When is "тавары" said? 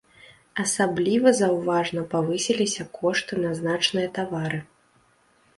4.17-4.59